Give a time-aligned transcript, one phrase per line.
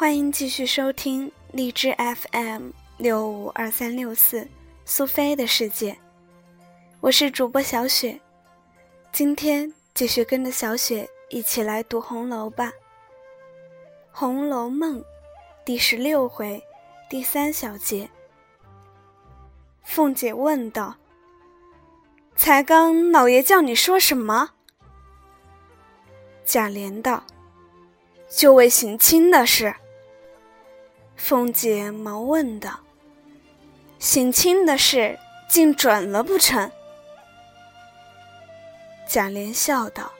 [0.00, 4.48] 欢迎继续收听荔枝 FM 六五二三六四
[4.86, 5.94] 苏菲的世界，
[7.00, 8.18] 我是主播小雪。
[9.12, 12.68] 今天继续跟着小雪一起来读红楼吧，
[14.10, 15.00] 《红楼梦》
[15.66, 16.64] 第十六回
[17.10, 18.08] 第三小节。
[19.82, 20.96] 凤姐问道
[22.34, 24.52] ：“才刚老爷叫你说什么？”
[26.42, 27.22] 贾琏道
[28.34, 29.74] ：“就为省亲的事。”
[31.22, 32.80] 凤姐忙问道
[34.00, 35.16] ：“省亲的事
[35.48, 36.72] 竟准了不成？”
[39.06, 40.10] 贾琏笑道：“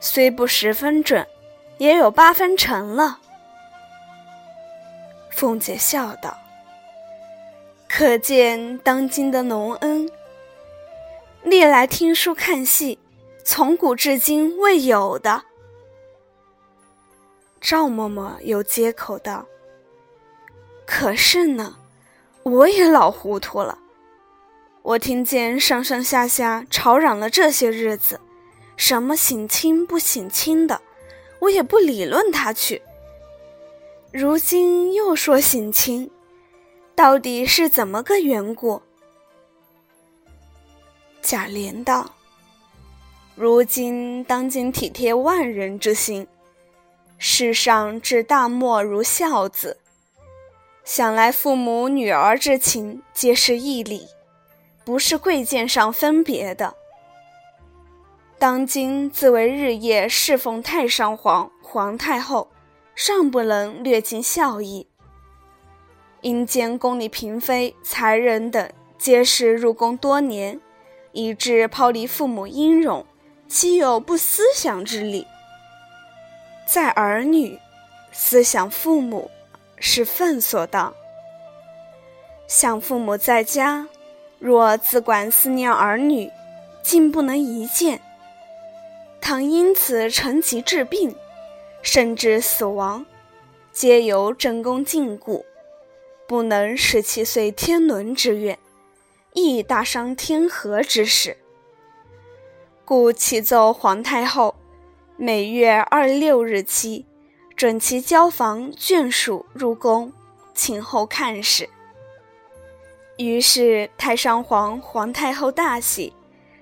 [0.00, 1.26] 虽不十分准，
[1.76, 3.18] 也有八分成了。”
[5.30, 6.38] 凤姐笑道
[7.86, 10.08] ：“可见当今的隆恩，
[11.42, 12.98] 历来听书看戏，
[13.44, 15.42] 从古至今未有的。”
[17.60, 19.44] 赵嬷嬷又接口道。
[20.94, 21.78] 可是呢，
[22.42, 23.78] 我也老糊涂了。
[24.82, 28.20] 我听见上上下下吵嚷了这些日子，
[28.76, 30.82] 什么省亲不省亲的，
[31.40, 32.82] 我也不理论他去。
[34.12, 36.10] 如今又说省亲，
[36.94, 38.82] 到底是怎么个缘故？
[41.22, 42.10] 贾琏道
[43.34, 46.28] ：“如今当今体贴万人之心，
[47.16, 49.78] 世上至大莫如孝子。”
[50.84, 54.08] 想来父母女儿之情皆是义理，
[54.84, 56.74] 不是贵贱上分别的。
[58.36, 62.48] 当今自为日夜侍奉太上皇、皇太后，
[62.96, 64.88] 尚不能略尽孝义。
[66.22, 70.60] 阴间宫里嫔妃、才人等皆是入宫多年，
[71.12, 73.06] 以致抛离父母音容，
[73.46, 75.24] 岂有不思想之理？
[76.66, 77.56] 在儿女，
[78.10, 79.30] 思想父母。
[79.84, 80.94] 是分所当。
[82.46, 83.88] 想父母在家，
[84.38, 86.30] 若自管思念儿女，
[86.84, 88.00] 竟不能一见。
[89.20, 91.16] 倘因此成疾致病，
[91.82, 93.04] 甚至死亡，
[93.72, 95.42] 皆由正宫禁锢，
[96.28, 98.56] 不能使其遂天伦之愿，
[99.32, 101.36] 亦大伤天和之事。
[102.84, 104.54] 故启奏皇太后，
[105.16, 107.04] 每月二六日期。
[107.62, 110.12] 准其交房眷属入宫，
[110.52, 111.70] 请后看使。
[113.18, 116.12] 于是太上皇、皇太后大喜，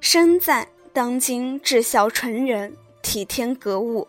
[0.00, 4.08] 深赞当今至孝纯人，体天格物。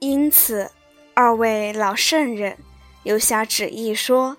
[0.00, 0.70] 因此，
[1.14, 2.58] 二位老圣人
[3.04, 4.36] 又下旨意说：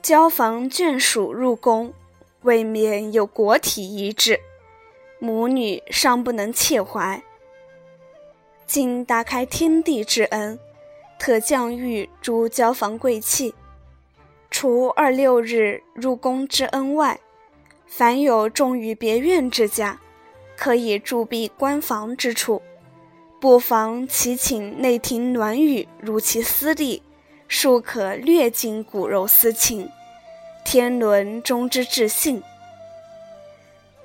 [0.00, 1.92] 交房眷属入宫，
[2.42, 4.38] 未免有国体一致，
[5.18, 7.20] 母女尚不能切怀。
[8.74, 10.58] 今大开天地之恩，
[11.18, 13.54] 特降谕诸交房贵戚，
[14.50, 17.20] 除二六日入宫之恩外，
[17.86, 20.00] 凡有重于别院之家，
[20.56, 22.62] 可以驻跸官房之处，
[23.38, 27.02] 不妨祈请内廷暖语如其私利，
[27.48, 29.90] 庶可略尽骨肉私情，
[30.64, 32.42] 天伦终之至信。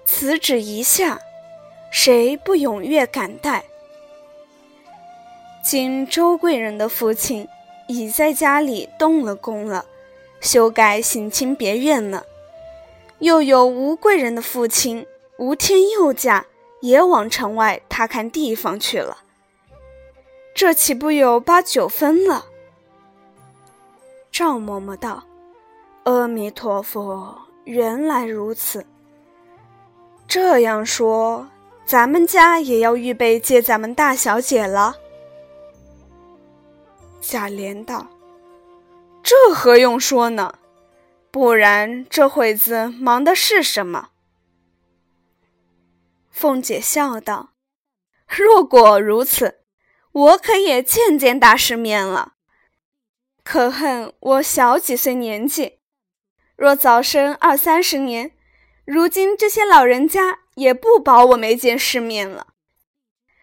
[0.03, 1.21] 此旨一下，
[1.89, 3.63] 谁不踊跃感戴？
[5.69, 7.45] 今周贵人的父亲
[7.89, 9.83] 已在家里动了工了，
[10.39, 12.23] 修改省亲别院呢。
[13.19, 15.05] 又有吴贵人的父亲
[15.37, 16.45] 吴天佑家
[16.79, 19.17] 也往城外踏看地方去了。
[20.55, 22.45] 这岂不有八九分了？
[24.31, 25.25] 赵嬷嬷道
[26.07, 28.85] ：“阿弥陀佛，原来如此。
[30.29, 31.49] 这样说，
[31.85, 34.95] 咱们家也要预备接咱们大小姐了。”
[37.29, 38.07] 贾琏道
[39.21, 40.59] ：“这何用说呢？
[41.29, 44.11] 不然这会子忙的是什么？”
[46.31, 47.49] 凤姐笑道
[48.25, 49.59] ：“若果如此，
[50.13, 52.35] 我可也见见大世面了。
[53.43, 55.79] 可恨我小几岁年纪，
[56.55, 58.31] 若早生二三十年，
[58.85, 62.47] 如今这些老人家也不保我没见世面了。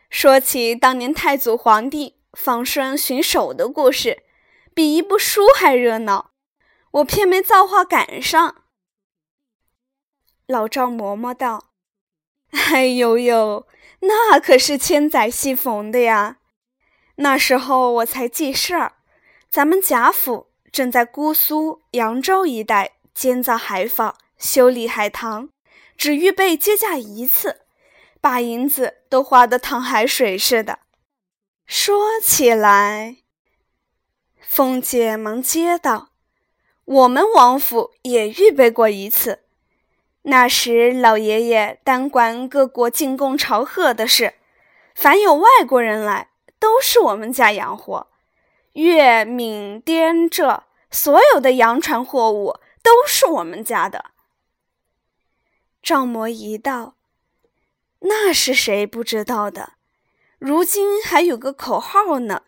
[0.08, 4.22] 说起当年太祖皇帝。”仿生寻手的故事，
[4.74, 6.32] 比一部书还热闹。
[6.92, 8.62] 我偏没造化赶上。
[10.46, 11.70] 老赵嬷嬷道
[12.52, 13.66] ：“哎呦呦，
[14.00, 16.36] 那可是千载戏逢的呀！
[17.16, 18.96] 那时候我才记事儿，
[19.48, 25.48] 咱们贾府正在姑苏、扬州一带建造海坊、修理海棠，
[25.96, 27.62] 只预备接驾一次，
[28.20, 30.80] 把银子都花得淌海水似的。”
[31.66, 33.16] 说起来，
[34.38, 36.10] 凤姐忙接道
[36.84, 39.44] ：“我们王府也预备过一次，
[40.22, 44.34] 那时老爷爷单管各国进贡朝贺的事，
[44.94, 48.08] 凡有外国人来，都是我们家洋货。
[48.74, 54.12] 粤、闽、滇浙所有的洋船货物，都是我们家的。”
[55.82, 56.96] 赵嬷一道
[58.00, 59.74] ：“那是谁不知道的？
[60.38, 62.42] 如今还有个口号呢，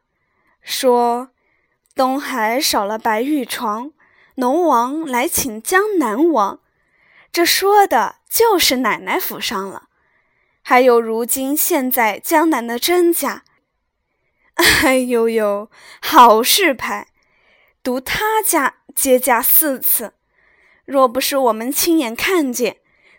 [0.61, 1.31] 说。”
[1.97, 3.93] 东海少了白玉床，
[4.35, 6.61] 龙王来请江南王。
[7.33, 9.89] 这说的就是奶奶府上了。
[10.61, 13.45] 还有如今现在江南的甄家，
[14.57, 15.71] 哎呦呦，
[16.03, 17.09] 好事牌，
[17.83, 20.13] 独他家接驾四次。
[20.85, 22.77] 若不是我们亲眼看见，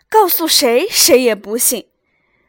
[0.08, 1.87] 告诉谁谁也不信。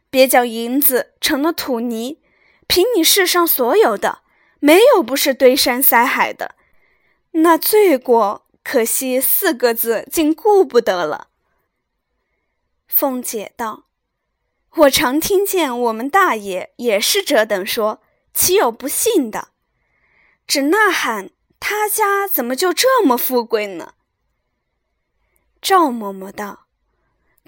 [0.09, 2.21] 别叫银子成了土泥，
[2.67, 4.19] 凭你世上所有的。
[4.61, 6.55] 没有不是堆山塞海的，
[7.31, 11.29] 那罪过可惜四个字竟顾不得了。
[12.87, 13.85] 凤姐道
[14.75, 18.01] ：“我常听见我们大爷也是这等说，
[18.33, 19.49] 岂有不信的？
[20.45, 21.29] 只呐喊
[21.59, 23.93] 他家怎么就这么富贵呢？”
[25.61, 26.65] 赵嬷嬷道：“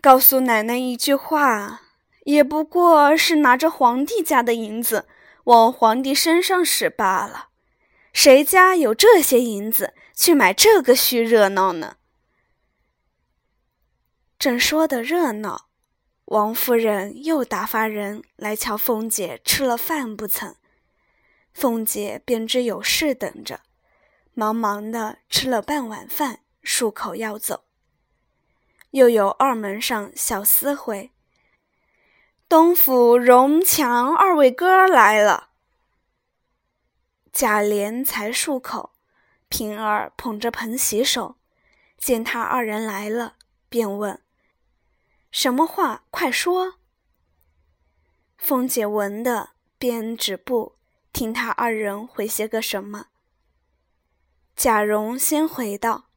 [0.02, 1.82] 告诉奶奶一句话，
[2.24, 5.08] 也不过是拿着皇帝家的银子。”
[5.46, 7.48] 往皇帝身上使罢了，
[8.14, 11.98] 谁家有这些银子去买这个虚热闹呢？
[14.38, 15.70] 正说的热闹，
[16.26, 20.56] 王夫人又打发人来瞧凤姐吃了饭不曾。
[21.56, 23.62] 凤姐便知有事等着，
[24.36, 27.64] 忙忙的吃了半碗饭，漱口要走。
[28.92, 31.10] 又有二门上小厮回。
[32.52, 35.52] 东府荣强二位哥来了。
[37.32, 38.92] 贾琏才漱口，
[39.48, 41.38] 平儿捧着盆洗手，
[41.98, 43.36] 见他二人来了，
[43.70, 44.22] 便问
[45.32, 46.04] ：“什么话？
[46.12, 46.74] 快说。”
[48.36, 50.76] 凤姐闻的，便止步，
[51.14, 53.06] 听他二人回些个什么。
[54.58, 56.10] 贾蓉先回道：“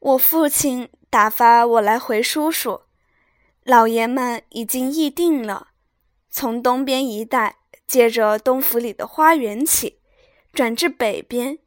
[0.00, 2.82] 我父亲打发我来回叔叔。”
[3.64, 5.68] 老爷们已经议定了，
[6.30, 10.00] 从东边一带，接着东府里的花园起，
[10.52, 11.58] 转至北边，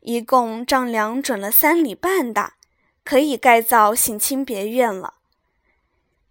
[0.00, 2.56] 一共丈量准了三里半大，
[3.02, 5.14] 可以盖造省亲别院了。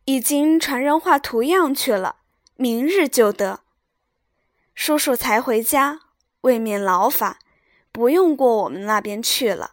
[0.05, 2.17] 已经传人画图样去了，
[2.55, 3.61] 明日就得。
[4.75, 6.01] 叔叔才回家，
[6.41, 7.37] 未免劳烦，
[7.91, 9.71] 不用过我们那边去了。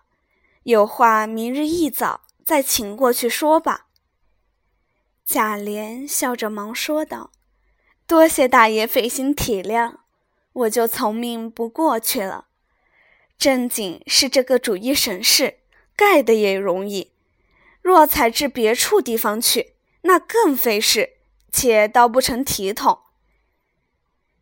[0.65, 3.86] 有话明日一早再请过去说吧。
[5.29, 7.33] 贾琏笑着忙说道
[8.07, 9.97] ：“多谢大爷费心体谅，
[10.53, 12.47] 我就从命不过去了。
[13.37, 15.59] 正经是这个主意省事，
[15.97, 17.11] 盖的也容易。
[17.83, 21.15] 若采至别处地方去，那更费事，
[21.51, 23.01] 且倒不成体统。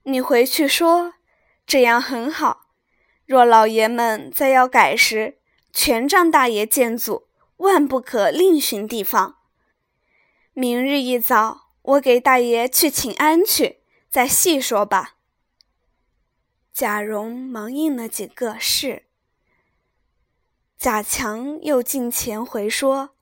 [0.02, 1.14] 你回去说，
[1.66, 2.66] 这样很好。
[3.24, 5.38] 若老爷们再要改时，
[5.72, 7.26] 全仗大爷见阻，
[7.56, 9.38] 万不可另寻地方。”
[10.56, 15.16] 明日一早，我给大爷去请安去，再细说吧。
[16.72, 19.06] 贾蓉忙应了几个是。
[20.78, 23.16] 贾强又进前回说：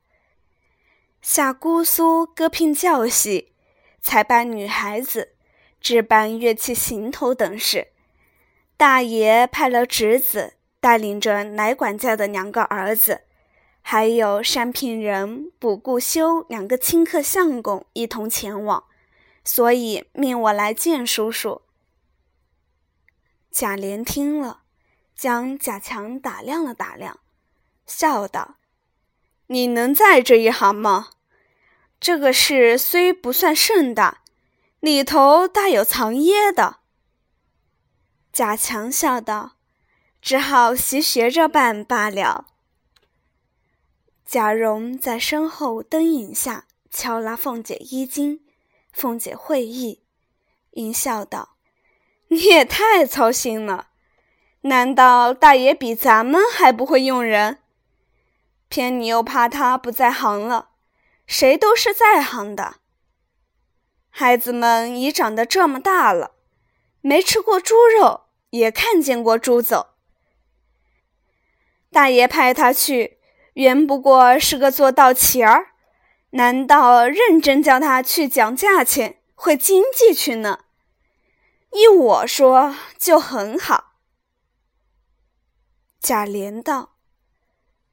[1.22, 3.54] 下姑苏歌聘教习，
[4.02, 5.34] 才办女孩子，
[5.80, 7.92] 置办乐器行头等事。
[8.76, 13.22] 大爷派了侄子带领着来管家的两个儿子。
[13.84, 18.84] 还有山平人、卜固修两个亲客相公一同前往，
[19.44, 21.62] 所以命我来见叔叔。
[23.50, 24.62] 贾琏听了，
[25.14, 27.18] 将贾强打量了打量，
[27.84, 28.54] 笑道
[29.48, 31.10] ：“你能在这一行吗？
[32.00, 34.22] 这个事虽不算甚大，
[34.80, 36.78] 里头大有藏掖的。”
[38.32, 39.56] 贾强笑道
[40.22, 42.46] ：“只好习学着办罢了。”
[44.32, 48.40] 贾蓉在身后灯影下敲拉凤姐衣襟，
[48.90, 50.04] 凤姐会意，
[50.70, 51.58] 应笑道
[52.28, 53.88] ：“你也太操心了，
[54.62, 57.58] 难道大爷比咱们还不会用人？
[58.70, 60.70] 偏你又怕他不在行了，
[61.26, 62.76] 谁都是在行的。
[64.08, 66.36] 孩子们已长得这么大了，
[67.02, 69.88] 没吃过猪肉，也看见过猪走。
[71.90, 73.18] 大爷派他去。”
[73.54, 75.72] 原不过是个做道旗儿，
[76.30, 80.60] 难道认真叫他去讲价钱，会经济去呢？
[81.72, 83.92] 依我说，就很好。
[86.00, 86.96] 贾琏道：“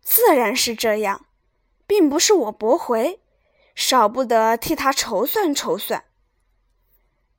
[0.02, 1.28] 自然是这样，
[1.86, 3.22] 并不是我驳回，
[3.76, 6.06] 少不得替他筹算筹算。”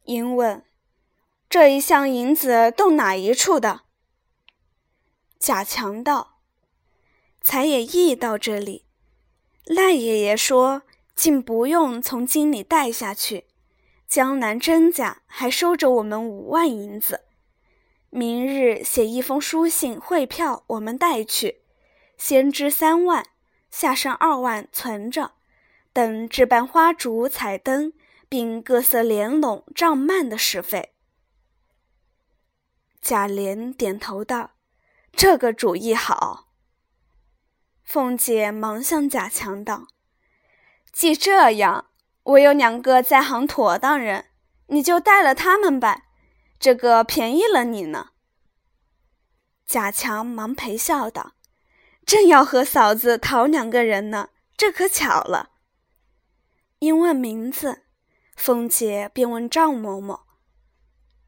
[0.05, 0.65] 因问
[1.51, 3.83] ：“这一项银子动哪一处的？”
[5.39, 6.40] 贾强道
[7.41, 8.85] ：“才也意到这里，
[9.65, 10.83] 赖爷爷说，
[11.15, 13.47] 竟不用从京里带下去，
[14.07, 17.23] 江南甄家还收着我们五万银子。”
[18.13, 21.63] 明日写一封书信汇票，我们带去，
[22.19, 23.25] 先支三万，
[23.71, 25.35] 下剩二万存着，
[25.93, 27.93] 等置办花烛、彩灯，
[28.29, 30.93] 并各色帘笼、帐幔的使费。
[33.01, 34.51] 贾琏点头道
[35.15, 36.49] ：“这个主意好。”
[37.91, 39.89] 凤姐忙向贾强道
[40.95, 41.87] ：“既这样，
[42.23, 44.27] 我有两个在行妥当人，
[44.69, 46.05] 你就带了他们吧。”
[46.61, 48.11] 这个便宜了你呢。
[49.67, 51.33] 贾强忙陪笑道
[52.07, 55.51] ：“正要和嫂子讨两个人呢，这可巧了。”
[56.79, 57.83] 因问名字，
[58.37, 60.21] 凤姐便问赵嬷嬷。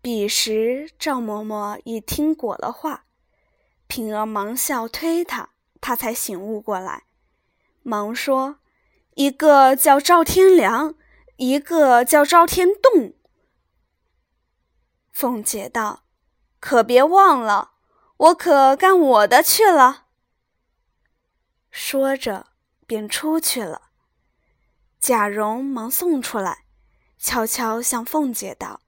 [0.01, 3.07] 彼时赵嬷嬷已听果了话，
[3.89, 5.49] 平儿忙笑推她，
[5.83, 7.03] 他才醒悟过来，
[7.83, 8.61] 忙说
[9.17, 10.95] ：“一个叫赵天良，
[11.37, 13.13] 一个叫赵天栋。”
[15.13, 16.05] 凤姐道
[16.61, 17.73] ：“可别忘了，
[18.17, 20.07] 我可干我的去了。”
[21.71, 22.47] 说着，
[22.87, 23.91] 便出去了。
[25.01, 26.65] 贾蓉忙送出来，
[27.19, 28.81] 悄悄向凤姐道：“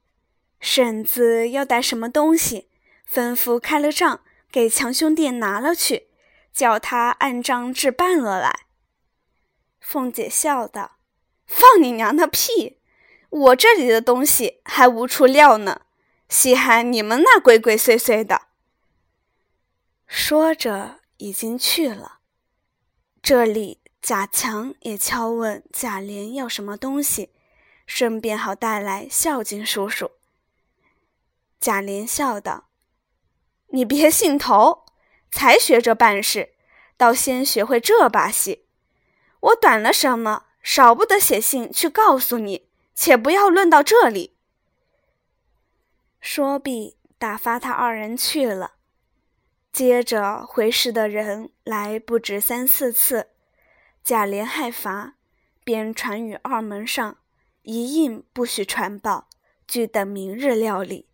[0.60, 2.70] 婶子要带什么东西，
[3.12, 4.20] 吩咐开了账，
[4.52, 6.08] 给强兄弟拿了去，
[6.54, 8.61] 叫他按章置办了来。”
[9.80, 10.92] 凤姐笑道
[11.44, 12.80] ：“放你娘的屁！
[13.28, 15.82] 我这里的东西还无处撂呢。”
[16.26, 18.49] 稀罕你们那鬼鬼祟祟的。
[20.06, 22.20] 说着，已经去了。
[23.23, 27.34] 这里贾强也敲问贾琏要什么东西，
[27.87, 30.12] 顺便好带来孝敬叔叔。
[31.61, 32.70] 贾琏笑道
[33.68, 34.83] ：“你别兴头，
[35.34, 36.50] 才学着办事，
[36.96, 38.66] 倒先学会这把戏。
[39.40, 44.36] 我短了什么，少不得写信去告诉你，且不要论到这里。”
[46.22, 48.74] 说毕，打发他二人去了。
[49.72, 53.30] 接着回事的人来不止三四次，
[54.04, 55.14] 贾琏害乏，
[55.64, 57.18] 便传与二门上，
[57.62, 59.26] 一应不许传报，
[59.66, 61.08] 俱等明日料理。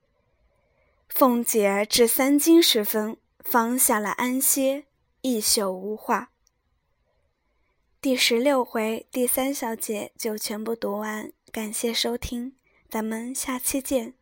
[1.08, 4.84] 凤姐至三更时分，放下了安歇，
[5.22, 6.30] 一宿无话。
[8.00, 12.54] 第十六回第三小节就全部读完，感谢收听，
[12.88, 14.19] 咱们下期见。